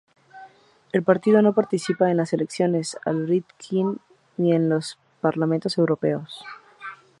[0.93, 3.97] El partido no participa en las elecciones al Riksdag
[4.37, 6.43] ni en los parlamentos europeos.